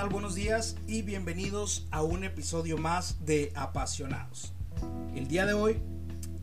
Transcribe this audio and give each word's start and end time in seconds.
tal? 0.00 0.08
Buenos 0.08 0.34
días 0.34 0.76
y 0.86 1.02
bienvenidos 1.02 1.86
a 1.90 2.02
un 2.02 2.24
episodio 2.24 2.78
más 2.78 3.22
de 3.26 3.52
Apasionados. 3.54 4.54
El 5.14 5.28
día 5.28 5.44
de 5.44 5.52
hoy 5.52 5.76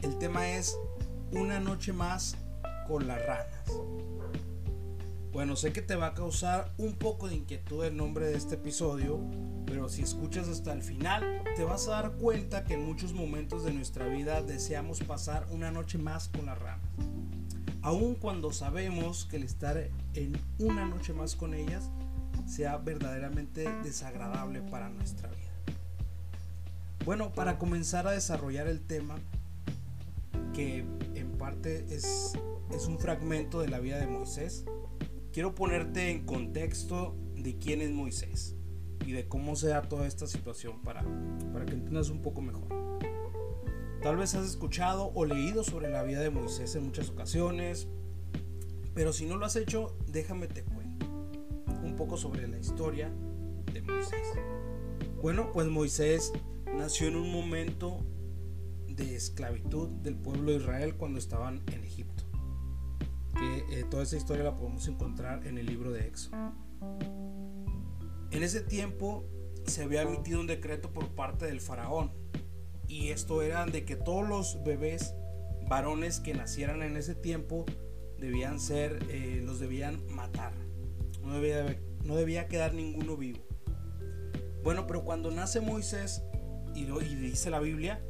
el 0.03 0.19
tema 0.19 0.47
es 0.47 0.77
Una 1.31 1.59
noche 1.59 1.91
más 1.91 2.37
con 2.87 3.07
las 3.07 3.19
ranas. 3.25 3.63
Bueno, 5.31 5.55
sé 5.55 5.73
que 5.73 5.81
te 5.81 5.95
va 5.95 6.07
a 6.07 6.13
causar 6.13 6.71
un 6.77 6.97
poco 6.97 7.29
de 7.29 7.35
inquietud 7.35 7.83
el 7.83 7.97
nombre 7.97 8.27
de 8.27 8.37
este 8.37 8.55
episodio, 8.55 9.19
pero 9.65 9.89
si 9.89 10.03
escuchas 10.03 10.47
hasta 10.49 10.71
el 10.71 10.83
final 10.83 11.41
te 11.55 11.63
vas 11.63 11.87
a 11.87 11.91
dar 11.91 12.11
cuenta 12.11 12.63
que 12.63 12.75
en 12.75 12.85
muchos 12.85 13.13
momentos 13.13 13.63
de 13.63 13.73
nuestra 13.73 14.05
vida 14.05 14.43
deseamos 14.43 14.99
pasar 14.99 15.47
una 15.49 15.71
noche 15.71 15.97
más 15.97 16.27
con 16.27 16.45
las 16.45 16.59
ranas. 16.59 16.85
Aun 17.81 18.13
cuando 18.13 18.51
sabemos 18.51 19.25
que 19.25 19.37
el 19.37 19.43
estar 19.43 19.89
en 20.13 20.39
una 20.59 20.85
noche 20.85 21.13
más 21.13 21.35
con 21.35 21.55
ellas 21.55 21.89
sea 22.47 22.77
verdaderamente 22.77 23.69
desagradable 23.83 24.61
para 24.61 24.89
nuestra 24.89 25.29
vida. 25.29 25.75
Bueno, 27.05 27.31
para 27.33 27.57
comenzar 27.57 28.07
a 28.07 28.11
desarrollar 28.11 28.67
el 28.67 28.81
tema, 28.81 29.15
que 30.53 30.85
en 31.13 31.31
parte 31.37 31.85
es, 31.89 32.33
es 32.73 32.87
un 32.87 32.99
fragmento 32.99 33.61
de 33.61 33.67
la 33.67 33.79
vida 33.79 33.99
de 33.99 34.07
Moisés, 34.07 34.65
quiero 35.31 35.55
ponerte 35.55 36.09
en 36.09 36.25
contexto 36.25 37.15
de 37.35 37.57
quién 37.57 37.81
es 37.81 37.91
Moisés 37.91 38.55
y 39.05 39.11
de 39.11 39.27
cómo 39.27 39.55
se 39.55 39.67
da 39.67 39.83
toda 39.83 40.07
esta 40.07 40.25
situación 40.27 40.81
para, 40.81 41.03
para 41.53 41.65
que 41.65 41.73
entiendas 41.73 42.09
un 42.09 42.21
poco 42.21 42.41
mejor. 42.41 42.67
Tal 44.01 44.15
vez 44.15 44.35
has 44.35 44.45
escuchado 44.45 45.11
o 45.15 45.25
leído 45.25 45.63
sobre 45.63 45.89
la 45.89 46.03
vida 46.03 46.21
de 46.21 46.29
Moisés 46.29 46.75
en 46.75 46.85
muchas 46.85 47.09
ocasiones, 47.09 47.87
pero 48.93 49.13
si 49.13 49.25
no 49.25 49.37
lo 49.37 49.45
has 49.45 49.55
hecho, 49.55 49.95
déjame 50.07 50.47
te 50.47 50.63
cuento 50.63 51.06
poco 51.97 52.15
sobre 52.15 52.47
la 52.47 52.57
historia 52.57 53.11
de 53.73 53.81
Moisés. 53.81 54.27
Bueno, 55.21 55.51
pues 55.51 55.67
Moisés 55.67 56.31
nació 56.77 57.07
en 57.07 57.17
un 57.17 57.31
momento 57.31 57.99
de 58.87 59.15
esclavitud 59.15 59.89
del 59.89 60.15
pueblo 60.15 60.51
de 60.51 60.57
Israel 60.57 60.95
cuando 60.95 61.19
estaban 61.19 61.63
en 61.73 61.83
Egipto. 61.83 62.23
Que 63.37 63.79
eh, 63.79 63.83
toda 63.83 64.03
esa 64.03 64.17
historia 64.17 64.43
la 64.43 64.55
podemos 64.55 64.87
encontrar 64.87 65.45
en 65.45 65.57
el 65.57 65.65
libro 65.65 65.91
de 65.91 66.07
Éxodo. 66.07 66.53
En 68.31 68.43
ese 68.43 68.61
tiempo 68.61 69.25
se 69.65 69.83
había 69.83 70.03
emitido 70.03 70.39
un 70.39 70.47
decreto 70.47 70.91
por 70.91 71.09
parte 71.09 71.45
del 71.45 71.61
faraón 71.61 72.11
y 72.87 73.09
esto 73.09 73.41
era 73.41 73.65
de 73.65 73.85
que 73.85 73.95
todos 73.95 74.27
los 74.27 74.63
bebés 74.63 75.13
varones 75.67 76.19
que 76.19 76.33
nacieran 76.33 76.81
en 76.81 76.95
ese 76.95 77.15
tiempo 77.15 77.65
debían 78.17 78.59
ser, 78.59 78.99
eh, 79.09 79.41
los 79.45 79.59
debían 79.59 80.05
matar. 80.09 80.53
No 81.27 81.33
debía 81.33 81.77
no 82.07 82.15
debía 82.15 82.47
quedar 82.47 82.73
ninguno 82.73 83.17
vivo. 83.17 83.39
Bueno, 84.63 84.87
pero 84.87 85.03
cuando 85.03 85.29
nace 85.29 85.59
Moisés, 85.59 86.23
y, 86.73 86.85
lo, 86.85 87.01
y 87.01 87.15
dice 87.15 87.49
la 87.49 87.59
Biblia, 87.59 88.01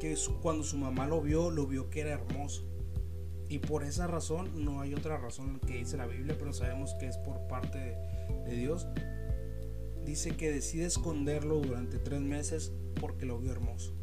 que 0.00 0.16
cuando 0.40 0.64
su 0.64 0.78
mamá 0.78 1.06
lo 1.06 1.20
vio, 1.20 1.50
lo 1.50 1.66
vio 1.66 1.90
que 1.90 2.00
era 2.00 2.12
hermoso. 2.12 2.64
Y 3.48 3.58
por 3.58 3.84
esa 3.84 4.06
razón, 4.06 4.64
no 4.64 4.80
hay 4.80 4.94
otra 4.94 5.18
razón 5.18 5.60
que 5.60 5.76
dice 5.76 5.96
la 5.96 6.06
Biblia, 6.06 6.34
pero 6.38 6.52
sabemos 6.52 6.94
que 6.94 7.06
es 7.06 7.18
por 7.18 7.46
parte 7.46 7.78
de, 7.78 8.50
de 8.50 8.56
Dios. 8.56 8.88
Dice 10.04 10.36
que 10.36 10.50
decide 10.50 10.86
esconderlo 10.86 11.60
durante 11.60 11.98
tres 11.98 12.20
meses 12.20 12.72
porque 13.00 13.26
lo 13.26 13.38
vio 13.38 13.52
hermoso. 13.52 13.94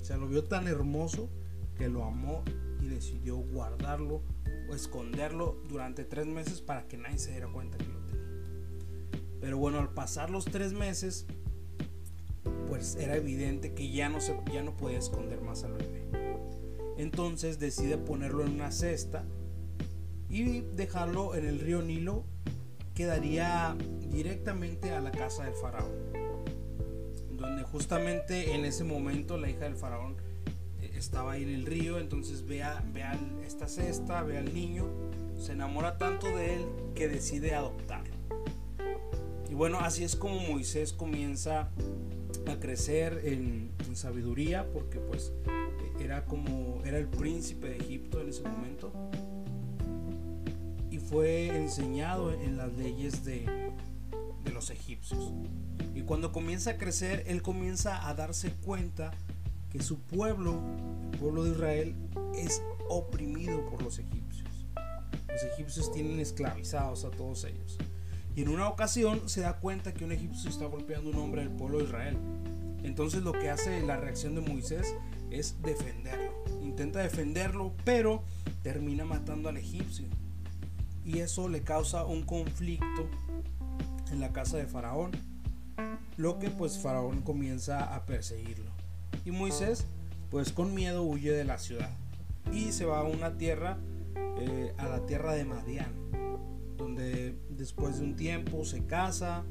O 0.00 0.04
sea, 0.04 0.16
lo 0.16 0.28
vio 0.28 0.44
tan 0.44 0.68
hermoso 0.68 1.28
que 1.76 1.88
lo 1.88 2.04
amó 2.04 2.44
y 2.80 2.86
decidió 2.86 3.36
guardarlo 3.36 4.22
o 4.70 4.74
esconderlo 4.74 5.60
durante 5.68 6.04
tres 6.04 6.26
meses 6.26 6.60
para 6.60 6.86
que 6.86 6.96
nadie 6.96 7.18
se 7.18 7.32
diera 7.32 7.48
cuenta 7.48 7.78
que 7.78 7.95
pero 9.46 9.58
bueno, 9.58 9.78
al 9.78 9.90
pasar 9.90 10.28
los 10.28 10.44
tres 10.44 10.72
meses, 10.72 11.24
pues 12.66 12.96
era 12.96 13.14
evidente 13.14 13.74
que 13.74 13.92
ya 13.92 14.08
no, 14.08 14.20
se, 14.20 14.36
ya 14.52 14.64
no 14.64 14.76
podía 14.76 14.98
esconder 14.98 15.40
más 15.40 15.62
al 15.62 15.74
bebé. 15.74 16.08
Entonces 16.98 17.60
decide 17.60 17.96
ponerlo 17.96 18.44
en 18.44 18.54
una 18.54 18.72
cesta 18.72 19.24
y 20.28 20.62
dejarlo 20.74 21.36
en 21.36 21.46
el 21.46 21.60
río 21.60 21.80
Nilo 21.80 22.24
que 22.96 23.06
daría 23.06 23.76
directamente 24.10 24.90
a 24.90 25.00
la 25.00 25.12
casa 25.12 25.44
del 25.44 25.54
faraón. 25.54 25.92
Donde 27.30 27.62
justamente 27.62 28.52
en 28.52 28.64
ese 28.64 28.82
momento 28.82 29.38
la 29.38 29.48
hija 29.48 29.66
del 29.66 29.76
faraón 29.76 30.16
eh, 30.82 30.90
estaba 30.96 31.34
ahí 31.34 31.44
en 31.44 31.50
el 31.50 31.66
río, 31.66 32.00
entonces 32.00 32.44
ve, 32.44 32.64
a, 32.64 32.82
esta 33.46 33.68
cesta, 33.68 34.24
ve 34.24 34.38
al 34.38 34.52
niño, 34.52 34.88
se 35.38 35.52
enamora 35.52 35.98
tanto 35.98 36.26
de 36.26 36.56
él 36.56 36.66
que 36.96 37.06
decide 37.06 37.54
adoptarlo 37.54 37.85
bueno, 39.54 39.78
así 39.80 40.04
es 40.04 40.16
como 40.16 40.40
Moisés 40.40 40.92
comienza 40.92 41.70
a 42.46 42.60
crecer 42.60 43.22
en, 43.24 43.70
sabiduría, 43.94 44.70
porque 44.72 44.98
pues 44.98 45.32
era 45.98 46.26
como, 46.26 46.82
era 46.84 46.98
el 46.98 47.08
príncipe 47.08 47.70
de 47.70 47.76
Egipto 47.76 48.20
en 48.20 48.28
ese 48.28 48.42
momento. 48.42 48.92
Y 50.90 50.98
fue 50.98 51.48
enseñado 51.48 52.32
en 52.32 52.58
las 52.58 52.72
leyes 52.74 53.24
de, 53.24 53.46
de 54.44 54.52
los 54.52 54.70
egipcios. 54.70 55.32
Y 55.94 56.02
cuando 56.02 56.32
comienza 56.32 56.72
a 56.72 56.76
crecer, 56.76 57.24
él 57.26 57.40
comienza 57.40 58.06
a 58.06 58.14
darse 58.14 58.52
cuenta 58.52 59.12
que 59.70 59.82
su 59.82 60.00
pueblo, 60.00 60.60
el 61.12 61.18
pueblo 61.18 61.44
de 61.44 61.52
Israel, 61.52 61.94
es 62.34 62.62
oprimido 62.90 63.64
por 63.70 63.82
los 63.82 63.98
egipcios. 63.98 64.66
Los 65.28 65.42
egipcios 65.42 65.90
tienen 65.92 66.20
esclavizados 66.20 67.04
a 67.04 67.10
todos 67.10 67.44
ellos. 67.44 67.78
Y 68.36 68.42
en 68.42 68.50
una 68.50 68.68
ocasión 68.68 69.30
se 69.30 69.40
da 69.40 69.54
cuenta 69.54 69.94
que 69.94 70.04
un 70.04 70.12
egipcio 70.12 70.50
está 70.50 70.66
golpeando 70.66 71.08
a 71.08 71.12
un 71.14 71.18
hombre 71.18 71.40
del 71.40 71.50
pueblo 71.50 71.78
de 71.78 71.84
Israel. 71.84 72.18
Entonces 72.82 73.22
lo 73.22 73.32
que 73.32 73.48
hace 73.48 73.80
la 73.80 73.96
reacción 73.96 74.34
de 74.34 74.42
Moisés 74.42 74.94
es 75.30 75.56
defenderlo. 75.62 76.32
Intenta 76.62 76.98
defenderlo, 76.98 77.72
pero 77.84 78.22
termina 78.62 79.06
matando 79.06 79.48
al 79.48 79.56
egipcio. 79.56 80.04
Y 81.02 81.20
eso 81.20 81.48
le 81.48 81.62
causa 81.62 82.04
un 82.04 82.24
conflicto 82.24 83.08
en 84.12 84.20
la 84.20 84.34
casa 84.34 84.58
de 84.58 84.66
Faraón. 84.66 85.12
Lo 86.18 86.38
que 86.38 86.50
pues 86.50 86.78
Faraón 86.78 87.22
comienza 87.22 87.94
a 87.94 88.04
perseguirlo. 88.04 88.70
Y 89.24 89.30
Moisés 89.30 89.86
pues 90.30 90.52
con 90.52 90.74
miedo 90.74 91.04
huye 91.04 91.32
de 91.32 91.44
la 91.44 91.56
ciudad. 91.56 91.90
Y 92.52 92.72
se 92.72 92.84
va 92.84 93.00
a 93.00 93.04
una 93.04 93.38
tierra, 93.38 93.78
eh, 94.14 94.74
a 94.76 94.88
la 94.88 95.06
tierra 95.06 95.32
de 95.32 95.46
Madián 95.46 96.25
donde 96.76 97.38
después 97.50 97.98
de 97.98 98.04
un 98.04 98.16
tiempo 98.16 98.64
se 98.64 98.84
casa, 98.86 99.44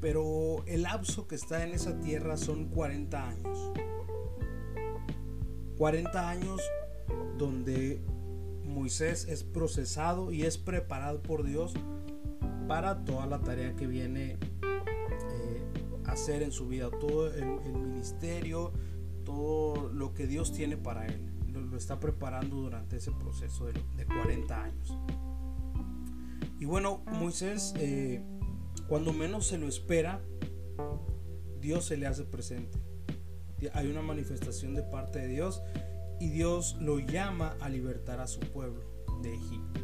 pero 0.00 0.64
el 0.66 0.82
lapso 0.82 1.26
que 1.26 1.34
está 1.34 1.64
en 1.64 1.74
esa 1.74 1.98
tierra 2.00 2.36
son 2.36 2.66
40 2.68 3.28
años. 3.28 3.72
40 5.76 6.28
años 6.28 6.60
donde 7.36 8.02
Moisés 8.64 9.26
es 9.28 9.44
procesado 9.44 10.32
y 10.32 10.42
es 10.42 10.58
preparado 10.58 11.22
por 11.22 11.44
Dios 11.44 11.74
para 12.66 13.04
toda 13.04 13.26
la 13.26 13.40
tarea 13.40 13.74
que 13.74 13.86
viene 13.86 14.36
eh, 14.62 15.62
a 16.04 16.12
hacer 16.12 16.42
en 16.42 16.52
su 16.52 16.68
vida, 16.68 16.90
todo 16.90 17.32
el, 17.32 17.46
ministerio, 17.72 18.72
todo 19.24 19.88
lo 19.88 20.14
que 20.14 20.26
Dios 20.26 20.52
tiene 20.52 20.76
para 20.76 21.06
él. 21.06 21.32
Lo, 21.48 21.76
está 21.76 21.98
preparando 21.98 22.56
durante 22.56 22.96
ese 22.96 23.10
proceso 23.12 23.66
de, 23.66 23.72
de 23.96 24.04
40 24.04 24.62
años. 24.62 24.98
Bueno, 26.68 27.02
Moisés, 27.06 27.72
eh, 27.78 28.22
cuando 28.88 29.14
menos 29.14 29.46
se 29.46 29.56
lo 29.56 29.66
espera, 29.66 30.20
Dios 31.62 31.86
se 31.86 31.96
le 31.96 32.06
hace 32.06 32.24
presente. 32.24 32.76
Hay 33.72 33.86
una 33.90 34.02
manifestación 34.02 34.74
de 34.74 34.82
parte 34.82 35.20
de 35.20 35.28
Dios 35.28 35.62
y 36.20 36.28
Dios 36.28 36.76
lo 36.78 36.98
llama 36.98 37.56
a 37.62 37.70
libertar 37.70 38.20
a 38.20 38.26
su 38.26 38.40
pueblo 38.40 38.82
de 39.22 39.34
Egipto. 39.34 39.80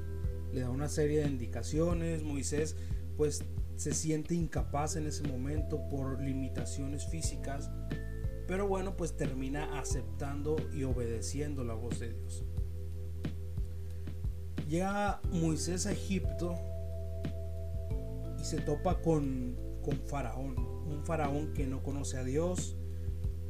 Le 0.52 0.60
da 0.60 0.68
una 0.68 0.90
serie 0.90 1.20
de 1.20 1.28
indicaciones. 1.28 2.22
Moisés 2.22 2.76
pues 3.16 3.46
se 3.76 3.94
siente 3.94 4.34
incapaz 4.34 4.96
en 4.96 5.06
ese 5.06 5.26
momento 5.26 5.88
por 5.88 6.20
limitaciones 6.20 7.06
físicas. 7.06 7.70
Pero 8.46 8.68
bueno, 8.68 8.94
pues 8.94 9.16
termina 9.16 9.80
aceptando 9.80 10.56
y 10.74 10.84
obedeciendo 10.84 11.64
la 11.64 11.72
voz 11.72 11.98
de 11.98 12.12
Dios. 12.12 12.44
Llega 14.68 15.22
Moisés 15.30 15.86
a 15.86 15.92
Egipto 15.92 16.58
se 18.44 18.60
topa 18.60 19.00
con, 19.00 19.56
con 19.82 19.98
Faraón, 20.06 20.56
un 20.58 21.02
faraón 21.04 21.52
que 21.54 21.66
no 21.66 21.82
conoce 21.82 22.18
a 22.18 22.24
Dios 22.24 22.76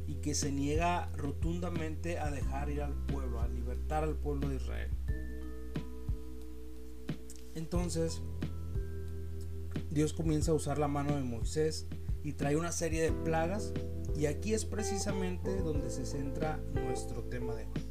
y 0.07 0.15
que 0.15 0.35
se 0.35 0.51
niega 0.51 1.11
rotundamente 1.15 2.19
a 2.19 2.31
dejar 2.31 2.69
ir 2.69 2.81
al 2.81 2.93
pueblo, 3.05 3.41
a 3.41 3.47
libertar 3.47 4.03
al 4.03 4.15
pueblo 4.15 4.49
de 4.49 4.55
Israel. 4.55 4.91
Entonces, 7.55 8.21
Dios 9.89 10.13
comienza 10.13 10.51
a 10.51 10.55
usar 10.55 10.77
la 10.77 10.87
mano 10.87 11.15
de 11.15 11.23
Moisés 11.23 11.87
y 12.23 12.33
trae 12.33 12.55
una 12.55 12.71
serie 12.71 13.01
de 13.01 13.11
plagas 13.11 13.73
y 14.15 14.25
aquí 14.25 14.53
es 14.53 14.65
precisamente 14.65 15.55
donde 15.57 15.89
se 15.89 16.05
centra 16.05 16.57
nuestro 16.73 17.23
tema 17.23 17.55
de 17.55 17.65
hoy 17.65 17.85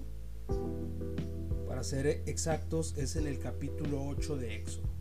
ser 1.84 2.22
exactos, 2.24 2.94
es 2.96 3.14
en 3.14 3.26
el 3.26 3.38
capítulo 3.38 4.02
8 4.08 4.36
de 4.38 4.56
Éxodo. 4.56 4.94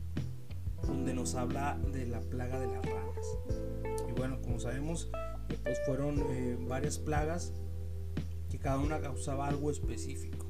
Donde 0.87 1.13
nos 1.13 1.35
habla 1.35 1.79
de 1.91 2.05
la 2.05 2.19
plaga 2.21 2.59
de 2.59 2.67
las 2.67 2.85
ranas. 2.85 3.37
Y 4.09 4.11
bueno, 4.13 4.41
como 4.41 4.59
sabemos, 4.59 5.09
eh, 5.49 5.57
pues 5.63 5.77
fueron 5.85 6.19
eh, 6.29 6.57
varias 6.67 6.97
plagas 6.97 7.53
que 8.49 8.59
cada 8.59 8.79
una 8.79 8.99
causaba 8.99 9.47
algo 9.47 9.71
específico. 9.71 10.45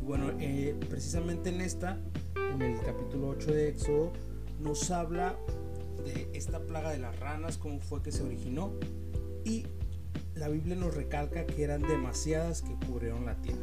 Y 0.00 0.04
bueno, 0.04 0.32
eh, 0.38 0.76
precisamente 0.88 1.50
en 1.50 1.60
esta, 1.60 1.98
en 2.36 2.62
el 2.62 2.80
capítulo 2.80 3.28
8 3.28 3.52
de 3.52 3.68
Éxodo, 3.68 4.12
nos 4.60 4.90
habla 4.90 5.36
de 6.04 6.30
esta 6.32 6.60
plaga 6.60 6.90
de 6.90 6.98
las 6.98 7.18
ranas, 7.18 7.58
cómo 7.58 7.80
fue 7.80 8.02
que 8.02 8.12
se 8.12 8.22
originó 8.22 8.72
y 9.44 9.66
la 10.34 10.48
Biblia 10.48 10.76
nos 10.76 10.94
recalca 10.94 11.46
que 11.46 11.64
eran 11.64 11.82
demasiadas 11.82 12.62
que 12.62 12.74
cubrieron 12.86 13.26
la 13.26 13.34
tierra. 13.42 13.58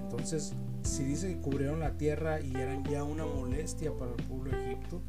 Entonces, 0.00 0.52
si 0.88 1.04
dice 1.04 1.28
que 1.28 1.40
cubrieron 1.40 1.80
la 1.80 1.92
tierra 1.92 2.40
y 2.40 2.54
eran 2.56 2.82
ya 2.84 3.04
una 3.04 3.26
molestia 3.26 3.92
para 3.92 4.12
el 4.12 4.22
pueblo 4.24 4.50
de 4.50 4.72
Egipto, 4.72 5.02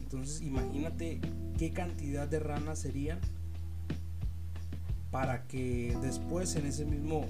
entonces 0.00 0.40
imagínate 0.40 1.20
qué 1.58 1.72
cantidad 1.72 2.28
de 2.28 2.38
ranas 2.38 2.78
serían 2.78 3.18
para 5.10 5.46
que 5.46 5.96
después 6.00 6.54
en 6.56 6.66
ese 6.66 6.84
mismo 6.84 7.26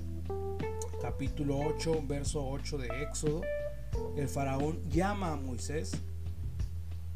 capítulo 1.00 1.58
8, 1.58 2.04
verso 2.06 2.46
8 2.46 2.78
de 2.78 3.02
Éxodo, 3.02 3.43
el 4.16 4.28
faraón 4.28 4.78
llama 4.90 5.32
a 5.32 5.37
Moisés 5.37 5.92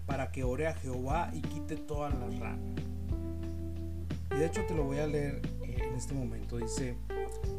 para 0.07 0.33
que 0.33 0.45
ore 0.45 0.67
a 0.67 0.75
Jehová 0.75 1.31
y 1.35 1.43
quite 1.43 1.77
todas 1.77 2.15
las 2.19 2.39
ranas. 2.39 2.81
Y 4.33 4.39
de 4.39 4.47
hecho 4.47 4.65
te 4.67 4.75
lo 4.75 4.85
voy 4.85 4.99
a 4.99 5.07
leer 5.07 5.43
eh, 5.63 5.77
en 5.89 5.95
este 5.95 6.15
momento. 6.15 6.57
Dice, 6.57 6.97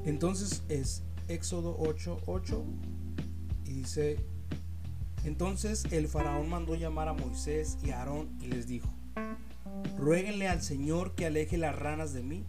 entonces 0.05 0.63
es 0.69 1.03
Éxodo 1.27 1.75
8, 1.79 2.21
8 2.25 2.63
y 2.89 2.90
dice, 3.81 4.17
entonces 5.23 5.85
el 5.91 6.07
faraón 6.07 6.49
mandó 6.49 6.75
llamar 6.75 7.07
a 7.07 7.13
Moisés 7.13 7.79
y 7.83 7.89
a 7.89 7.99
Aarón 7.99 8.29
y 8.39 8.47
les 8.47 8.67
dijo, 8.67 8.87
ruéguenle 9.97 10.47
al 10.47 10.61
Señor 10.61 11.15
que 11.15 11.25
aleje 11.25 11.57
las 11.57 11.75
ranas 11.75 12.13
de 12.13 12.21
mí 12.21 12.45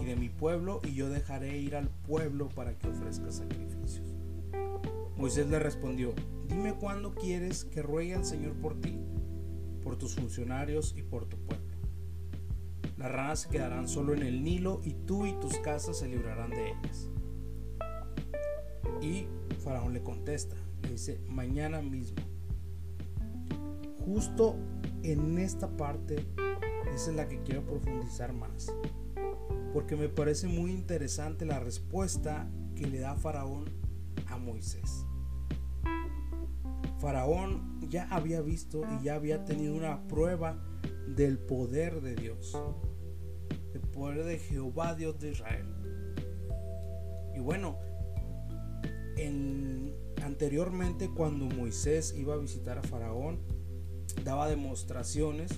y 0.00 0.06
de 0.06 0.16
mi 0.16 0.30
pueblo 0.30 0.80
y 0.82 0.94
yo 0.94 1.10
dejaré 1.10 1.58
ir 1.58 1.76
al 1.76 1.88
pueblo 1.88 2.48
para 2.48 2.78
que 2.78 2.88
ofrezca 2.88 3.30
sacrificios. 3.30 4.02
Moisés 5.18 5.48
le 5.48 5.58
respondió, 5.58 6.14
dime 6.48 6.72
cuándo 6.72 7.14
quieres 7.14 7.66
que 7.66 7.82
ruegue 7.82 8.14
al 8.14 8.24
Señor 8.24 8.54
por 8.54 8.80
ti, 8.80 8.98
por 9.82 9.98
tus 9.98 10.14
funcionarios 10.14 10.94
y 10.96 11.02
por 11.02 11.26
tu 11.26 11.36
pueblo. 11.36 11.66
Las 12.96 13.12
ranas 13.12 13.40
se 13.40 13.50
quedarán 13.50 13.86
solo 13.86 14.14
en 14.14 14.22
el 14.22 14.42
Nilo 14.42 14.80
y 14.82 14.94
tú 14.94 15.26
y 15.26 15.32
tus 15.40 15.58
casas 15.58 15.98
se 15.98 16.08
librarán 16.08 16.50
de 16.50 16.70
ellas. 16.70 17.10
Y 19.02 19.26
Faraón 19.60 19.92
le 19.92 20.02
contesta, 20.02 20.56
dice, 20.88 21.20
mañana 21.28 21.82
mismo. 21.82 22.22
Justo 24.04 24.56
en 25.02 25.38
esta 25.38 25.68
parte 25.76 26.26
es 26.94 27.08
en 27.08 27.16
la 27.16 27.28
que 27.28 27.42
quiero 27.42 27.64
profundizar 27.64 28.32
más, 28.32 28.72
porque 29.72 29.96
me 29.96 30.08
parece 30.08 30.48
muy 30.48 30.72
interesante 30.72 31.44
la 31.44 31.60
respuesta 31.60 32.50
que 32.74 32.86
le 32.86 33.00
da 33.00 33.14
Faraón 33.14 33.66
a 34.26 34.38
Moisés. 34.38 35.04
Faraón 36.98 37.80
ya 37.88 38.06
había 38.10 38.40
visto 38.42 38.82
y 38.94 39.04
ya 39.04 39.14
había 39.14 39.44
tenido 39.44 39.74
una 39.74 40.06
prueba 40.06 40.58
del 41.08 41.38
poder 41.38 42.00
de 42.02 42.14
Dios, 42.14 42.60
del 43.72 43.82
poder 43.82 44.24
de 44.24 44.38
Jehová 44.38 44.94
Dios 44.94 45.18
de 45.18 45.30
Israel. 45.30 45.66
Y 47.34 47.40
bueno, 47.40 47.78
en, 49.16 49.94
anteriormente 50.22 51.10
cuando 51.10 51.46
Moisés 51.46 52.14
iba 52.16 52.34
a 52.34 52.38
visitar 52.38 52.78
a 52.78 52.82
Faraón, 52.82 53.38
daba 54.24 54.48
demostraciones 54.48 55.50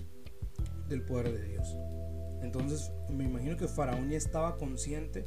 del 0.89 1.03
poder 1.03 1.33
de 1.33 1.49
Dios. 1.49 1.77
Entonces 2.43 2.91
me 3.11 3.25
imagino 3.25 3.57
que 3.57 3.69
Faraón 3.69 4.11
ya 4.11 4.17
estaba 4.17 4.57
consciente 4.57 5.25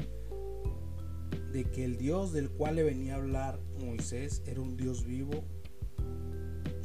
de 1.51 1.63
que 1.71 1.85
el 1.85 1.97
Dios 1.97 2.33
del 2.33 2.49
cual 2.49 2.75
le 2.75 2.83
venía 2.83 3.13
a 3.13 3.17
hablar 3.17 3.59
Moisés 3.79 4.43
era 4.45 4.61
un 4.61 4.75
Dios 4.75 5.05
vivo, 5.05 5.43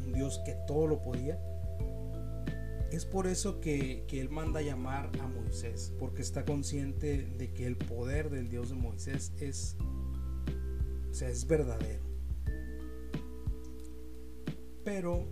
un 0.06 0.12
Dios 0.12 0.40
que 0.44 0.56
todo 0.66 0.86
lo 0.86 1.02
podía. 1.02 1.40
Es 2.92 3.04
por 3.04 3.26
eso 3.26 3.60
que, 3.60 4.04
que, 4.08 4.20
él 4.20 4.30
manda 4.30 4.62
llamar 4.62 5.10
a 5.20 5.28
Moisés, 5.28 5.92
porque 5.98 6.22
está 6.22 6.44
consciente 6.44 7.24
de 7.38 7.52
que 7.52 7.66
el 7.66 7.76
poder 7.76 8.30
del 8.30 8.48
Dios 8.48 8.70
de 8.70 8.74
Moisés 8.74 9.32
es 9.38 9.76
o 11.10 11.14
sea, 11.14 11.28
es 11.28 11.46
verdadero. 11.46 12.09
Pero 14.92 15.24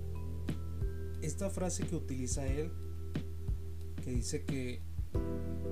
esta 1.20 1.50
frase 1.50 1.84
que 1.84 1.96
utiliza 1.96 2.46
él, 2.46 2.70
que 4.04 4.12
dice 4.12 4.44
que, 4.44 4.82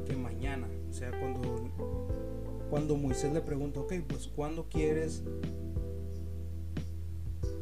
que 0.05 0.17
mañana, 0.17 0.67
o 0.91 0.93
sea, 0.93 1.13
cuando, 1.13 1.71
cuando 2.69 2.97
Moisés 2.97 3.33
le 3.33 3.43
pregunta, 3.43 3.79
ok, 3.79 3.93
pues 4.09 4.27
¿cuándo 4.27 4.69
quieres 4.69 5.23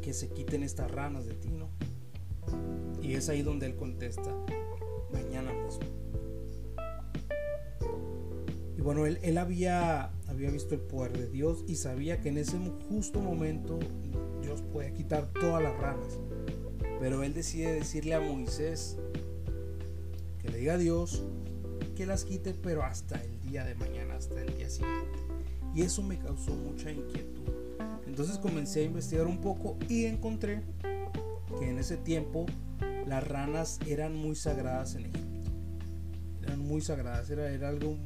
que 0.00 0.15
se 0.15 0.31
quiten 0.31 0.62
estas 0.62 0.91
ranas 0.91 1.26
de 1.26 1.35
ti, 1.35 1.50
no? 1.50 1.69
Y 3.03 3.12
es 3.12 3.29
ahí 3.29 3.43
donde 3.43 3.67
él 3.67 3.76
contesta, 3.76 4.35
mañana 5.12 5.53
mismo. 5.53 5.85
Y 8.79 8.81
bueno, 8.81 9.05
él, 9.05 9.19
él 9.21 9.37
había 9.37 10.11
había 10.26 10.50
visto 10.50 10.75
el 10.75 10.81
poder 10.81 11.17
de 11.17 11.29
Dios 11.29 11.65
y 11.69 11.76
sabía 11.76 12.21
que 12.21 12.29
en 12.29 12.38
ese 12.38 12.59
justo 12.88 13.21
momento 13.21 13.79
Podía 14.62 14.92
quitar 14.92 15.26
todas 15.32 15.62
las 15.62 15.76
ranas. 15.78 16.18
Pero 17.00 17.22
él 17.22 17.34
decide 17.34 17.72
decirle 17.72 18.14
a 18.14 18.20
Moisés 18.20 18.96
que 20.40 20.48
le 20.48 20.58
diga 20.58 20.74
a 20.74 20.78
Dios 20.78 21.22
que 21.96 22.06
las 22.06 22.24
quite, 22.24 22.54
pero 22.54 22.82
hasta 22.82 23.22
el 23.22 23.40
día 23.40 23.64
de 23.64 23.74
mañana, 23.74 24.16
hasta 24.16 24.40
el 24.40 24.56
día 24.56 24.68
siguiente. 24.68 25.18
Y 25.74 25.82
eso 25.82 26.02
me 26.02 26.18
causó 26.18 26.52
mucha 26.52 26.90
inquietud. 26.90 27.52
Entonces 28.06 28.38
comencé 28.38 28.80
a 28.80 28.84
investigar 28.84 29.26
un 29.26 29.40
poco 29.40 29.76
y 29.88 30.04
encontré 30.04 30.62
que 31.58 31.68
en 31.68 31.78
ese 31.78 31.96
tiempo 31.96 32.46
las 33.06 33.26
ranas 33.26 33.80
eran 33.86 34.14
muy 34.14 34.34
sagradas 34.36 34.94
en 34.94 35.06
Egipto. 35.06 35.50
Eran 36.42 36.60
muy 36.60 36.80
sagradas, 36.80 37.28
era, 37.30 37.50
era 37.50 37.68
algo 37.68 37.96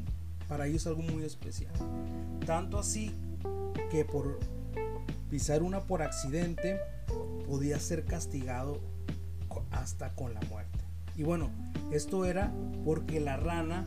para 0.48 0.66
ellos 0.66 0.86
algo 0.86 1.02
muy 1.02 1.24
especial. 1.24 1.72
Tanto 2.46 2.78
así 2.78 3.12
que 3.90 4.04
por 4.04 4.38
pisar 5.28 5.62
una 5.62 5.80
por 5.80 6.02
accidente 6.02 6.80
podía 7.46 7.78
ser 7.80 8.04
castigado 8.04 8.80
hasta 9.70 10.14
con 10.14 10.34
la 10.34 10.40
muerte. 10.48 10.78
Y 11.16 11.22
bueno, 11.22 11.50
esto 11.92 12.24
era 12.24 12.52
porque 12.84 13.20
la 13.20 13.36
rana 13.36 13.86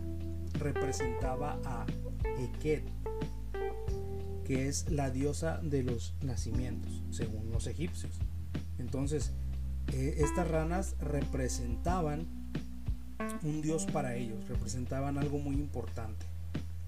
representaba 0.54 1.60
a 1.66 1.86
Eket, 2.40 2.84
que 4.46 4.68
es 4.68 4.90
la 4.90 5.10
diosa 5.10 5.60
de 5.64 5.84
los 5.84 6.14
nacimientos, 6.22 7.04
según 7.12 7.52
los 7.52 7.68
egipcios. 7.68 8.14
Entonces, 8.80 9.32
eh, 9.94 10.16
estas 10.20 10.48
ranas 10.50 10.96
representaban 11.00 12.28
un 13.44 13.62
dios 13.62 13.86
para 13.86 14.16
ellos, 14.16 14.48
representaban 14.48 15.18
algo 15.18 15.38
muy 15.38 15.56
importante 15.56 16.26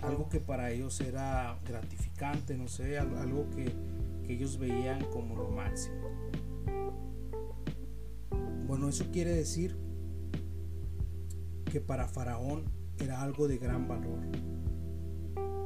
algo 0.04 0.30
que 0.30 0.40
para 0.40 0.72
ellos 0.72 1.00
era 1.02 1.58
gratificante, 1.66 2.58
no 2.58 2.68
sé, 2.68 3.00
algo 3.00 3.50
que, 3.56 3.74
ellos 4.28 4.58
veían 4.58 5.04
como 5.12 5.36
lo 5.36 5.50
máximo. 5.50 6.10
Bueno, 8.68 8.90
eso 8.90 9.06
quiere 9.12 9.32
decir 9.32 9.76
que 11.66 11.82
para 11.82 12.08
Faraón 12.08 12.66
era 13.00 13.22
algo 13.22 13.48
de 13.48 13.58
gran 13.58 13.88
valor. 13.88 14.20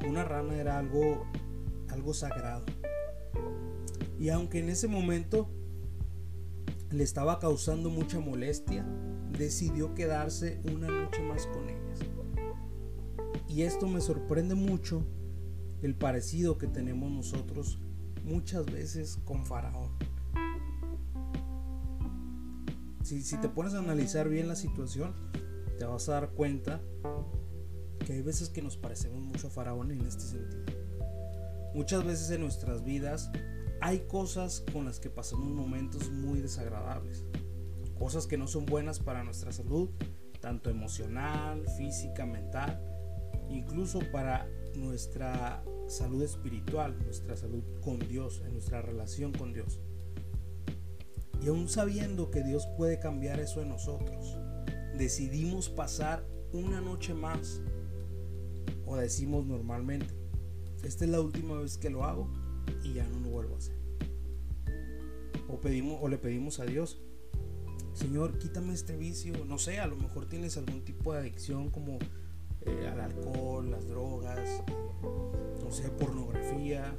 Una 0.07 0.23
rana 0.23 0.55
era 0.55 0.79
algo, 0.79 1.25
algo 1.89 2.13
sagrado. 2.13 2.65
Y 4.19 4.29
aunque 4.29 4.59
en 4.59 4.69
ese 4.69 4.87
momento 4.87 5.49
le 6.89 7.03
estaba 7.03 7.39
causando 7.39 7.89
mucha 7.89 8.19
molestia, 8.19 8.85
decidió 9.37 9.93
quedarse 9.93 10.61
una 10.73 10.87
noche 10.87 11.21
más 11.21 11.45
con 11.47 11.69
ellas. 11.69 11.99
Y 13.47 13.63
esto 13.63 13.87
me 13.87 14.01
sorprende 14.01 14.55
mucho 14.55 15.05
el 15.81 15.95
parecido 15.95 16.57
que 16.57 16.67
tenemos 16.67 17.11
nosotros 17.11 17.79
muchas 18.27 18.65
veces 18.65 19.17
con 19.25 19.45
Faraón. 19.45 19.91
Si, 23.03 23.37
te 23.37 23.47
pones 23.47 23.73
a 23.73 23.79
analizar 23.79 24.27
bien 24.27 24.49
la 24.49 24.55
situación, 24.55 25.15
te 25.79 25.85
vas 25.85 26.09
a 26.09 26.13
dar 26.13 26.29
cuenta 26.31 26.81
que 28.05 28.13
hay 28.13 28.21
veces 28.21 28.49
que 28.49 28.61
nos 28.61 28.75
parecemos 28.75 29.21
mucho 29.21 29.47
a 29.47 29.49
Faraón 29.49 29.91
en 29.91 30.01
este 30.01 30.23
sentido. 30.23 30.65
Muchas 31.73 32.05
veces 32.05 32.29
en 32.31 32.41
nuestras 32.41 32.83
vidas 32.83 33.31
hay 33.79 33.99
cosas 34.07 34.63
con 34.73 34.85
las 34.85 34.99
que 34.99 35.09
pasamos 35.09 35.47
momentos 35.47 36.11
muy 36.11 36.41
desagradables. 36.41 37.23
Cosas 37.97 38.27
que 38.27 38.37
no 38.37 38.47
son 38.47 38.65
buenas 38.65 38.99
para 38.99 39.23
nuestra 39.23 39.53
salud, 39.53 39.89
tanto 40.41 40.69
emocional, 40.69 41.65
física, 41.77 42.25
mental 42.25 42.83
incluso 43.49 43.99
para 44.11 44.47
nuestra 44.75 45.63
salud 45.87 46.21
espiritual, 46.21 46.97
nuestra 47.03 47.35
salud 47.35 47.63
con 47.81 47.99
Dios, 47.99 48.41
en 48.45 48.53
nuestra 48.53 48.81
relación 48.81 49.31
con 49.31 49.53
Dios. 49.53 49.79
Y 51.41 51.47
aún 51.47 51.69
sabiendo 51.69 52.31
que 52.31 52.43
Dios 52.43 52.67
puede 52.77 52.99
cambiar 52.99 53.39
eso 53.39 53.61
en 53.61 53.69
nosotros, 53.69 54.37
decidimos 54.97 55.69
pasar 55.69 56.25
una 56.51 56.81
noche 56.81 57.13
más 57.13 57.61
o 58.85 58.95
decimos 58.95 59.45
normalmente, 59.45 60.13
esta 60.83 61.05
es 61.05 61.11
la 61.11 61.21
última 61.21 61.59
vez 61.59 61.77
que 61.77 61.89
lo 61.89 62.05
hago 62.05 62.31
y 62.83 62.93
ya 62.93 63.07
no 63.07 63.19
lo 63.19 63.29
vuelvo 63.29 63.55
a 63.55 63.57
hacer. 63.57 63.75
O, 65.49 65.59
pedimos, 65.59 65.99
o 66.01 66.07
le 66.07 66.17
pedimos 66.17 66.59
a 66.59 66.65
Dios, 66.65 67.01
Señor, 67.93 68.37
quítame 68.37 68.73
este 68.73 68.95
vicio. 68.95 69.43
No 69.45 69.57
sé, 69.57 69.79
a 69.79 69.87
lo 69.87 69.95
mejor 69.95 70.27
tienes 70.27 70.55
algún 70.57 70.83
tipo 70.85 71.13
de 71.13 71.19
adicción 71.19 71.71
como 71.71 71.97
eh, 72.67 72.87
al 72.87 72.99
alcohol, 72.99 73.71
las 73.71 73.87
drogas, 73.87 74.63
no 75.63 75.71
sé, 75.71 75.89
pornografía, 75.89 76.95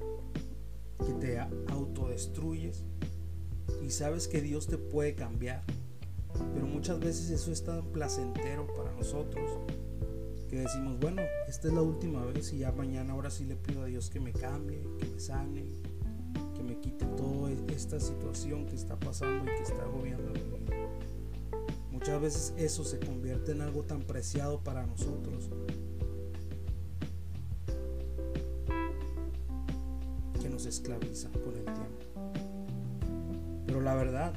que 1.04 1.12
te 1.14 1.38
autodestruyes 1.38 2.84
y 3.82 3.90
sabes 3.90 4.28
que 4.28 4.40
Dios 4.40 4.66
te 4.66 4.78
puede 4.78 5.14
cambiar. 5.14 5.62
Pero 6.54 6.66
muchas 6.66 7.00
veces 7.00 7.30
eso 7.30 7.52
es 7.52 7.64
tan 7.64 7.84
placentero 7.86 8.66
para 8.74 8.92
nosotros 8.92 9.50
que 10.48 10.60
decimos, 10.60 10.98
bueno, 10.98 11.22
esta 11.46 11.68
es 11.68 11.74
la 11.74 11.82
última 11.82 12.24
vez 12.24 12.52
y 12.52 12.58
ya 12.58 12.72
mañana 12.72 13.12
ahora 13.12 13.30
sí 13.30 13.44
le 13.44 13.56
pido 13.56 13.82
a 13.82 13.86
Dios 13.86 14.08
que 14.08 14.18
me 14.18 14.32
cambie, 14.32 14.82
que 14.98 15.06
me 15.06 15.20
sane, 15.20 15.66
que 16.54 16.62
me 16.62 16.78
quite 16.78 17.04
toda 17.04 17.50
esta 17.74 18.00
situación 18.00 18.66
que 18.66 18.74
está 18.74 18.98
pasando 18.98 19.44
y 19.44 19.56
que 19.56 19.62
está 19.62 19.82
agobiando. 19.82 20.57
Muchas 22.08 22.22
veces 22.22 22.54
eso 22.56 22.84
se 22.84 22.98
convierte 22.98 23.52
en 23.52 23.60
algo 23.60 23.82
tan 23.82 24.00
preciado 24.00 24.60
para 24.64 24.86
nosotros 24.86 25.50
que 30.40 30.48
nos 30.48 30.64
esclaviza 30.64 31.28
con 31.32 31.54
el 31.54 31.64
tiempo. 31.64 32.06
Pero 33.66 33.82
la 33.82 33.94
verdad 33.94 34.32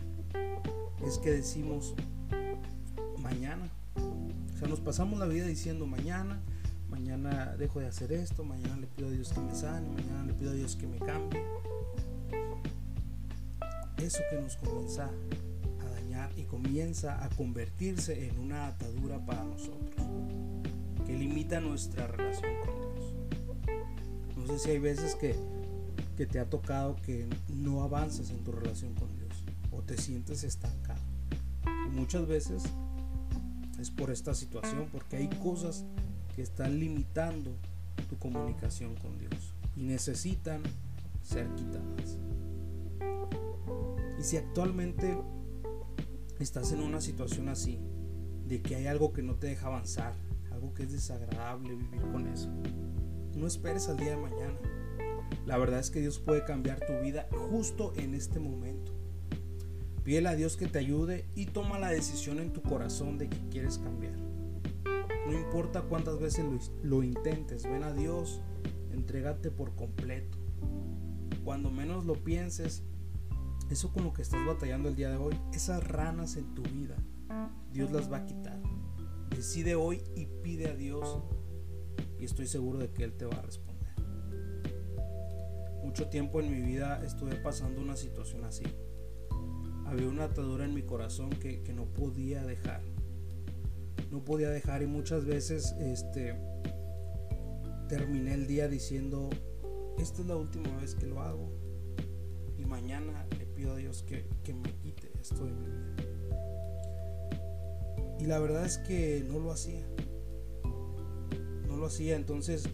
es 1.07 1.17
que 1.19 1.31
decimos 1.31 1.95
mañana 3.23 3.71
sea, 4.59 4.67
nos 4.67 4.81
pasamos 4.81 5.17
la 5.17 5.27
vida 5.27 5.47
diciendo 5.47 5.87
mañana, 5.87 6.41
mañana 6.89 7.55
dejo 7.55 7.79
de 7.79 7.87
hacer 7.87 8.11
esto, 8.11 8.43
mañana 8.43 8.75
le 8.81 8.87
pido 8.87 9.07
a 9.07 9.11
Dios 9.11 9.31
que 9.31 9.39
me 9.39 9.55
sane, 9.55 9.87
mañana 9.87 10.25
le 10.25 10.33
pido 10.33 10.51
a 10.51 10.55
Dios 10.55 10.75
que 10.75 10.87
me 10.87 10.99
cambie. 10.99 11.41
Eso 13.95 14.19
que 14.29 14.41
nos 14.41 14.57
comienza 14.57 15.09
y 16.35 16.43
comienza 16.43 17.23
a 17.23 17.29
convertirse 17.29 18.27
en 18.27 18.39
una 18.39 18.67
atadura 18.67 19.25
para 19.25 19.43
nosotros, 19.43 20.07
que 21.05 21.13
limita 21.13 21.59
nuestra 21.59 22.07
relación 22.07 22.51
con 22.65 22.95
Dios. 22.95 23.15
No 24.35 24.47
sé 24.47 24.59
si 24.59 24.69
hay 24.71 24.79
veces 24.79 25.15
que, 25.15 25.35
que 26.17 26.25
te 26.25 26.39
ha 26.39 26.49
tocado 26.49 26.95
que 26.97 27.27
no 27.49 27.83
avanzas 27.83 28.29
en 28.29 28.43
tu 28.43 28.51
relación 28.51 28.93
con 28.95 29.15
Dios 29.17 29.43
o 29.71 29.81
te 29.81 29.97
sientes 29.97 30.43
estancado. 30.43 31.01
Y 31.87 31.89
muchas 31.95 32.27
veces 32.27 32.63
es 33.79 33.89
por 33.89 34.11
esta 34.11 34.33
situación, 34.35 34.87
porque 34.91 35.17
hay 35.17 35.27
cosas 35.27 35.85
que 36.35 36.41
están 36.41 36.79
limitando 36.79 37.51
tu 38.09 38.17
comunicación 38.17 38.95
con 38.95 39.17
Dios 39.17 39.53
y 39.75 39.83
necesitan 39.83 40.61
ser 41.23 41.47
quitadas. 41.55 42.17
Y 44.19 44.23
si 44.23 44.37
actualmente 44.37 45.17
estás 46.43 46.71
en 46.71 46.81
una 46.81 47.01
situación 47.01 47.49
así, 47.49 47.79
de 48.47 48.61
que 48.61 48.75
hay 48.75 48.87
algo 48.87 49.13
que 49.13 49.23
no 49.23 49.35
te 49.35 49.47
deja 49.47 49.67
avanzar, 49.67 50.13
algo 50.51 50.73
que 50.73 50.83
es 50.83 50.91
desagradable 50.91 51.75
vivir 51.75 52.01
con 52.11 52.27
eso, 52.27 52.49
no 53.35 53.47
esperes 53.47 53.87
al 53.89 53.97
día 53.97 54.11
de 54.11 54.17
mañana. 54.17 54.57
La 55.45 55.57
verdad 55.57 55.79
es 55.79 55.89
que 55.89 56.01
Dios 56.01 56.19
puede 56.19 56.43
cambiar 56.43 56.79
tu 56.79 56.93
vida 57.03 57.27
justo 57.49 57.93
en 57.95 58.13
este 58.13 58.39
momento. 58.39 58.91
Pídele 60.03 60.29
a 60.29 60.35
Dios 60.35 60.57
que 60.57 60.67
te 60.67 60.79
ayude 60.79 61.25
y 61.35 61.45
toma 61.47 61.79
la 61.79 61.89
decisión 61.89 62.39
en 62.39 62.53
tu 62.53 62.61
corazón 62.61 63.17
de 63.17 63.29
que 63.29 63.37
quieres 63.49 63.77
cambiar. 63.77 64.15
No 65.27 65.33
importa 65.33 65.83
cuántas 65.83 66.19
veces 66.19 66.45
lo, 66.83 67.03
intentes, 67.03 67.63
ven 67.63 67.83
a 67.83 67.93
Dios, 67.93 68.41
entrégate 68.91 69.51
por 69.51 69.75
completo. 69.75 70.37
Cuando 71.43 71.69
menos 71.69 72.05
lo 72.05 72.15
pienses, 72.15 72.83
eso 73.71 73.91
con 73.91 74.03
lo 74.03 74.13
que 74.13 74.21
estás 74.21 74.45
batallando 74.45 74.89
el 74.89 74.95
día 74.95 75.09
de 75.09 75.17
hoy, 75.17 75.39
esas 75.53 75.85
ranas 75.87 76.35
en 76.35 76.53
tu 76.53 76.63
vida, 76.63 76.95
Dios 77.71 77.91
las 77.91 78.11
va 78.11 78.17
a 78.17 78.25
quitar. 78.25 78.61
Decide 79.29 79.75
hoy 79.75 80.03
y 80.15 80.25
pide 80.43 80.69
a 80.69 80.75
Dios 80.75 81.19
y 82.19 82.25
estoy 82.25 82.47
seguro 82.47 82.79
de 82.79 82.91
que 82.91 83.03
Él 83.03 83.13
te 83.13 83.25
va 83.25 83.37
a 83.37 83.41
responder. 83.41 83.93
Mucho 85.83 86.09
tiempo 86.09 86.39
en 86.39 86.51
mi 86.51 86.61
vida 86.61 87.03
estuve 87.03 87.35
pasando 87.35 87.81
una 87.81 87.95
situación 87.95 88.43
así 88.45 88.63
había 89.91 90.07
una 90.07 90.23
atadura 90.23 90.63
en 90.63 90.73
mi 90.73 90.83
corazón 90.83 91.29
que, 91.31 91.61
no 91.75 91.83
podía 91.85 92.43
dejar. 92.45 92.81
No 94.09 94.23
podía 94.23 94.49
dejar 94.49 94.81
y 94.83 94.87
muchas 94.87 95.25
veces 95.25 95.75
este, 95.79 96.33
terminé 97.89 98.33
el 98.33 98.47
día 98.47 98.69
diciendo, 98.69 99.29
esta 99.97 100.21
es 100.21 100.27
la 100.27 100.37
última 100.37 100.73
vez 100.77 100.95
que 100.95 101.07
lo 101.07 101.21
hago 101.21 101.51
y 102.57 102.63
mañana 102.65 103.27
pido 103.61 103.73
a 103.73 103.75
Dios 103.75 104.03
que, 104.07 104.25
me 104.55 104.73
quite 104.79 105.11
esto 105.21 105.45
de 105.45 105.51
mi 105.51 105.67
vida. 105.67 105.95
Y 108.19 108.25
la 108.25 108.39
verdad 108.39 108.65
es 108.65 108.79
que 108.79 109.23
no 109.27 109.37
lo 109.37 109.51
hacía. 109.51 109.85
No 111.67 111.77
lo 111.77 111.85
hacía. 111.85 112.15
Entonces, 112.15 112.65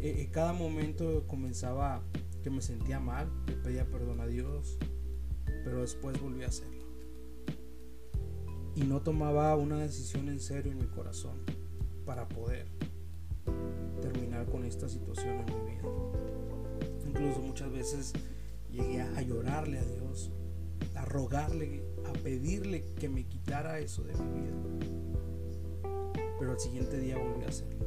eh, 0.00 0.16
eh, 0.18 0.28
cada 0.30 0.52
momento 0.52 1.26
comenzaba 1.26 2.02
que 2.42 2.50
me 2.50 2.60
sentía 2.60 3.00
mal, 3.00 3.32
le 3.46 3.56
pedía 3.56 3.86
perdón 3.86 4.20
a 4.20 4.26
Dios, 4.26 4.76
pero 5.64 5.80
después 5.80 6.20
volví 6.20 6.44
a 6.44 6.48
hacerlo. 6.48 6.84
Y 8.74 8.82
no 8.82 9.00
tomaba 9.00 9.56
una 9.56 9.78
decisión 9.80 10.28
en 10.28 10.40
serio 10.40 10.72
en 10.72 10.78
mi 10.78 10.88
corazón 10.88 11.38
para 12.04 12.28
poder 12.28 12.66
terminar 14.02 14.44
con 14.50 14.66
esta 14.66 14.90
situación 14.90 15.38
en 15.38 15.46
mi 15.46 15.70
vida. 15.70 15.88
Incluso 17.06 17.40
muchas 17.40 17.72
veces 17.72 18.12
llegué 18.74 19.02
a 19.02 19.22
llorarle 19.22 19.78
a 19.78 19.84
Dios, 19.84 20.30
a 20.94 21.04
rogarle, 21.04 21.84
a 22.04 22.12
pedirle 22.12 22.84
que 22.98 23.08
me 23.08 23.24
quitara 23.24 23.78
eso 23.78 24.02
de 24.02 24.14
mi 24.14 24.40
vida. 24.40 24.52
Pero 26.38 26.52
al 26.52 26.60
siguiente 26.60 26.98
día 26.98 27.16
volví 27.16 27.44
a 27.44 27.48
hacerlo. 27.48 27.86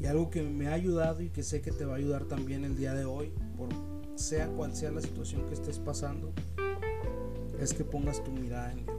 Y 0.00 0.06
algo 0.06 0.30
que 0.30 0.42
me 0.42 0.68
ha 0.68 0.72
ayudado 0.72 1.22
y 1.22 1.28
que 1.28 1.42
sé 1.42 1.60
que 1.60 1.72
te 1.72 1.84
va 1.84 1.94
a 1.94 1.96
ayudar 1.96 2.24
también 2.24 2.64
el 2.64 2.76
día 2.76 2.94
de 2.94 3.04
hoy, 3.04 3.32
por 3.56 3.68
sea 4.14 4.48
cual 4.48 4.74
sea 4.74 4.90
la 4.90 5.00
situación 5.00 5.46
que 5.46 5.54
estés 5.54 5.78
pasando, 5.78 6.32
es 7.58 7.74
que 7.74 7.84
pongas 7.84 8.22
tu 8.22 8.30
mirada 8.30 8.72
en 8.72 8.86
Dios. 8.86 8.96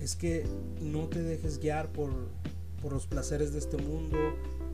Es 0.00 0.16
que 0.16 0.46
no 0.80 1.08
te 1.08 1.20
dejes 1.22 1.58
guiar 1.58 1.92
por, 1.92 2.10
por 2.80 2.92
los 2.92 3.06
placeres 3.06 3.52
de 3.52 3.58
este 3.58 3.76
mundo, 3.76 4.16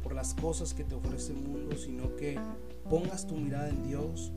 por 0.04 0.14
las 0.14 0.34
cosas 0.34 0.74
que 0.74 0.84
te 0.84 0.94
ofrece 0.94 1.32
el 1.32 1.40
mundo, 1.40 1.76
sino 1.76 2.14
que 2.16 2.38
pongas 2.90 3.26
tu 3.26 3.36
mirada 3.36 3.70
en 3.70 3.82
Dios, 3.88 4.32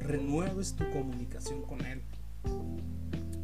renueves 0.00 0.74
tu 0.74 0.90
comunicación 0.90 1.62
con 1.62 1.80
Él, 1.86 2.02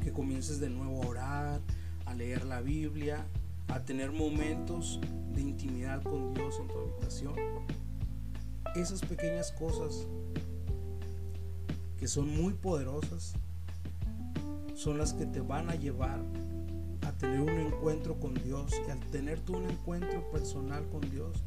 que 0.02 0.12
comiences 0.12 0.58
de 0.58 0.70
nuevo 0.70 1.04
a 1.04 1.06
orar, 1.06 1.60
a 2.04 2.14
leer 2.14 2.44
la 2.44 2.60
Biblia, 2.60 3.24
a 3.68 3.78
tener 3.80 4.10
momentos 4.10 5.00
de 5.32 5.40
intimidad 5.40 6.02
con 6.02 6.34
Dios 6.34 6.58
en 6.60 6.66
tu 6.66 6.78
habitación. 6.78 7.34
Esas 8.74 9.02
pequeñas 9.02 9.52
cosas 9.52 10.08
que 11.96 12.08
son 12.08 12.28
muy 12.28 12.54
poderosas 12.54 13.34
son 14.74 14.98
las 14.98 15.12
que 15.12 15.26
te 15.26 15.40
van 15.40 15.70
a 15.70 15.76
llevar 15.76 16.20
tener 17.22 17.40
un 17.40 17.50
encuentro 17.50 18.18
con 18.18 18.34
Dios 18.34 18.72
y 18.86 18.90
al 18.90 18.98
tener 19.10 19.40
tú 19.40 19.56
un 19.56 19.70
encuentro 19.70 20.28
personal 20.32 20.84
con 20.90 21.00
Dios 21.08 21.44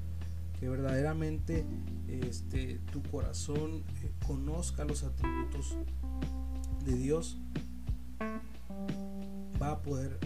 que 0.60 0.70
verdaderamente 0.70 1.66
este, 2.08 2.80
tu 2.94 3.04
corazón 3.04 3.84
eh, 4.02 4.12
conozca 4.26 4.86
los 4.86 5.04
atributos 5.04 5.76
de 6.86 6.96
Dios 6.96 7.38
va 9.62 9.72
a 9.72 9.82
poder 9.82 10.18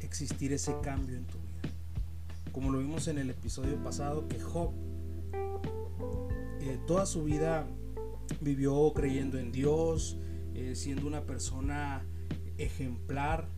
existir 0.00 0.52
ese 0.52 0.74
cambio 0.82 1.16
en 1.16 1.26
tu 1.26 1.38
vida. 1.38 1.72
Como 2.50 2.72
lo 2.72 2.80
vimos 2.80 3.06
en 3.06 3.18
el 3.18 3.30
episodio 3.30 3.76
pasado, 3.84 4.26
que 4.26 4.40
Job 4.40 4.72
eh, 6.60 6.80
toda 6.88 7.06
su 7.06 7.22
vida 7.22 7.66
vivió 8.40 8.92
creyendo 8.94 9.38
en 9.38 9.52
Dios, 9.52 10.16
eh, 10.54 10.74
siendo 10.74 11.06
una 11.06 11.22
persona 11.22 12.04
ejemplar, 12.58 13.48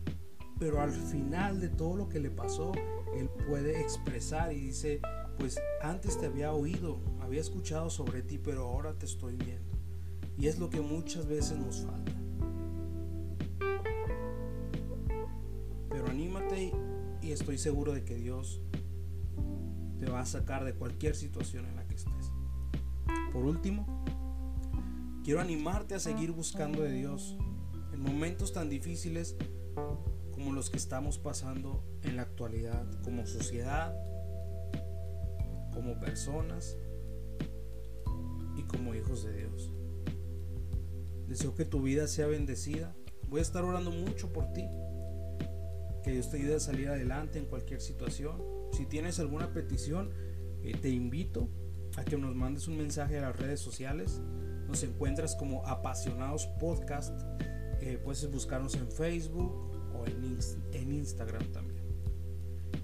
pero 0.59 0.81
al 0.81 0.91
final 0.91 1.59
de 1.59 1.69
todo 1.69 1.95
lo 1.95 2.09
que 2.09 2.19
le 2.19 2.29
pasó, 2.29 2.71
él 3.17 3.29
puede 3.47 3.79
expresar 3.81 4.53
y 4.53 4.59
dice, 4.59 5.01
pues 5.37 5.59
antes 5.81 6.19
te 6.19 6.27
había 6.27 6.53
oído, 6.53 6.99
había 7.21 7.41
escuchado 7.41 7.89
sobre 7.89 8.21
ti, 8.21 8.37
pero 8.37 8.65
ahora 8.65 8.93
te 8.97 9.05
estoy 9.05 9.35
viendo. 9.35 9.77
Y 10.37 10.47
es 10.47 10.59
lo 10.59 10.69
que 10.69 10.81
muchas 10.81 11.27
veces 11.27 11.57
nos 11.57 11.81
falta. 11.81 12.13
anímate 16.13 16.71
y 17.23 17.31
estoy 17.31 17.57
seguro 17.57 17.91
de 17.91 18.03
que 18.03 18.15
Dios 18.15 18.61
te 19.99 20.09
va 20.09 20.19
a 20.19 20.25
sacar 20.25 20.63
de 20.63 20.73
cualquier 20.73 21.15
situación 21.15 21.65
en 21.65 21.75
la 21.75 21.87
que 21.87 21.95
estés. 21.95 22.31
Por 23.31 23.43
último, 23.45 24.05
quiero 25.23 25.41
animarte 25.41 25.95
a 25.95 25.99
seguir 25.99 26.31
buscando 26.31 26.83
de 26.83 26.91
Dios 26.91 27.35
en 27.93 28.01
momentos 28.01 28.53
tan 28.53 28.69
difíciles 28.69 29.35
como 30.43 30.55
los 30.55 30.69
que 30.69 30.75
estamos 30.75 31.17
pasando 31.19 31.81
en 32.03 32.17
la 32.17 32.23
actualidad, 32.23 32.85
como 33.01 33.25
sociedad, 33.25 33.95
como 35.73 35.97
personas 36.01 36.77
y 38.57 38.63
como 38.63 38.93
hijos 38.93 39.23
de 39.23 39.37
Dios. 39.37 39.71
Deseo 41.29 41.55
que 41.55 41.63
tu 41.63 41.81
vida 41.81 42.09
sea 42.09 42.27
bendecida. 42.27 42.93
Voy 43.29 43.39
a 43.39 43.41
estar 43.41 43.63
orando 43.63 43.89
mucho 43.89 44.33
por 44.33 44.51
ti. 44.51 44.67
Que 46.03 46.11
Dios 46.11 46.29
te 46.29 46.37
ayude 46.37 46.55
a 46.55 46.59
salir 46.59 46.89
adelante 46.89 47.39
en 47.39 47.45
cualquier 47.45 47.79
situación. 47.79 48.43
Si 48.73 48.85
tienes 48.85 49.19
alguna 49.19 49.53
petición, 49.53 50.11
eh, 50.61 50.75
te 50.81 50.89
invito 50.89 51.47
a 51.95 52.03
que 52.03 52.17
nos 52.17 52.35
mandes 52.35 52.67
un 52.67 52.77
mensaje 52.77 53.17
a 53.17 53.21
las 53.21 53.37
redes 53.37 53.61
sociales. 53.61 54.19
Nos 54.67 54.83
encuentras 54.83 55.37
como 55.37 55.65
Apasionados 55.65 56.47
Podcast. 56.59 57.17
Eh, 57.79 57.97
puedes 58.03 58.29
buscarnos 58.29 58.75
en 58.75 58.91
Facebook 58.91 59.72
o 59.93 60.05
en, 60.05 60.39
en 60.73 60.91
Instagram 60.91 61.51
también. 61.51 61.83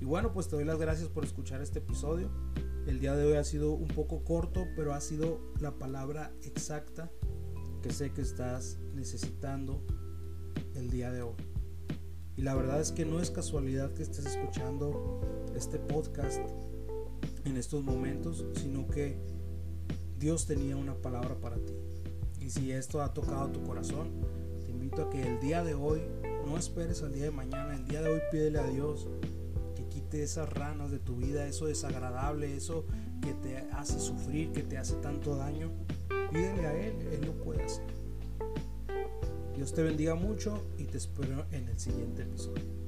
Y 0.02 0.06
bueno, 0.06 0.32
pues 0.34 0.48
te 0.48 0.56
doy 0.56 0.66
las 0.66 0.80
gracias 0.80 1.10
por 1.10 1.26
escuchar 1.26 1.62
este 1.62 1.80
episodio. 1.80 2.30
El 2.88 3.00
día 3.00 3.16
de 3.16 3.26
hoy 3.26 3.34
ha 3.34 3.44
sido 3.44 3.74
un 3.74 3.90
poco 3.90 4.24
corto, 4.24 4.66
pero 4.76 4.94
ha 4.94 5.02
sido 5.02 5.40
la 5.60 5.78
palabra 5.78 6.32
exacta 6.44 7.12
que 7.82 7.92
sé 7.92 8.12
que 8.12 8.22
estás 8.22 8.78
necesitando 8.94 9.82
el 10.76 10.90
día 10.90 11.12
de 11.12 11.22
hoy. 11.22 11.36
Y 12.36 12.42
la 12.42 12.56
verdad 12.56 12.80
es 12.80 12.92
que 12.92 13.06
no 13.06 13.20
es 13.20 13.32
casualidad 13.32 13.94
que 13.94 14.04
estés 14.04 14.26
escuchando 14.26 15.22
este 15.56 15.78
podcast 15.78 16.40
en 17.44 17.58
estos 17.58 17.84
momentos, 17.84 18.46
sino 18.56 18.88
que 18.88 19.18
Dios 20.18 20.46
tenía 20.46 20.78
una 20.78 20.96
palabra 20.96 21.36
para 21.40 21.58
ti. 21.58 21.74
Y 22.40 22.50
si 22.50 22.72
esto 22.72 23.02
ha 23.02 23.14
tocado 23.14 23.50
tu 23.50 23.62
corazón, 23.64 24.10
te 24.66 24.72
invito 24.72 25.04
a 25.04 25.10
que 25.10 25.22
el 25.22 25.40
día 25.40 25.64
de 25.64 25.74
hoy, 25.74 26.02
no 26.50 26.58
esperes 26.58 27.04
al 27.04 27.14
día 27.14 27.26
de 27.26 27.32
mañana, 27.32 27.76
el 27.76 27.86
día 27.88 28.02
de 28.02 28.10
hoy 28.10 28.22
pídele 28.32 28.60
a 28.60 28.68
Dios 28.68 29.08
que 29.76 29.88
quite 29.88 30.24
esas 30.24 30.50
ranas 30.50 30.90
de 30.90 30.98
tu 30.98 31.16
vida, 31.16 31.46
eso 31.46 31.68
desagradable, 31.68 32.56
eso 32.56 32.86
que 33.22 33.34
te 33.36 33.58
hace 33.72 34.00
sufrir, 34.00 34.52
que 34.52 34.64
te 34.64 34.78
hace 34.78 34.96
tanto 34.96 35.36
daño 35.36 35.72
Pídele 36.32 36.68
a 36.68 36.76
Él, 36.76 36.94
Él 37.12 37.26
lo 37.26 37.34
puede 37.44 37.64
hacer. 37.64 37.88
Dios 39.56 39.74
te 39.74 39.82
bendiga 39.82 40.14
mucho 40.16 40.64
y 40.78 40.86
te 40.86 40.98
espero 40.98 41.46
en 41.52 41.68
el 41.68 41.80
siguiente 41.80 42.22
episodio. 42.22 42.79